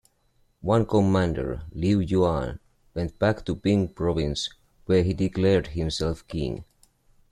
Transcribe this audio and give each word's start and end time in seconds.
One 0.61 0.87
commander, 0.87 1.61
Liu 1.73 1.99
Yuan, 1.99 2.59
went 2.95 3.19
back 3.19 3.45
to 3.45 3.53
Bing 3.53 3.87
Province 3.89 4.49
where 4.87 5.03
he 5.03 5.13
declared 5.13 5.67
himself 5.67 6.27
King. 6.27 6.65